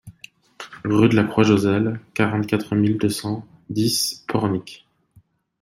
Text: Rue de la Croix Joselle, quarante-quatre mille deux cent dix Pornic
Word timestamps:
Rue 0.83 1.09
de 1.09 1.15
la 1.15 1.25
Croix 1.25 1.43
Joselle, 1.43 1.99
quarante-quatre 2.15 2.73
mille 2.75 2.97
deux 2.97 3.07
cent 3.09 3.45
dix 3.69 4.25
Pornic 4.27 4.87